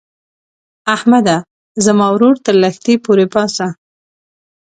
[0.95, 1.37] احمده؛
[1.85, 3.67] زما ورور تر لښتي پورې باسه.